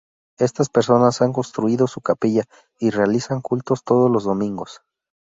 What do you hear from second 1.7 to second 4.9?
su capilla y realizan cultos todos los domingos.